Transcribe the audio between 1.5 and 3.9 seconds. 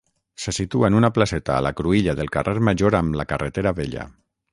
a la cruïlla del carrer Major amb la carretera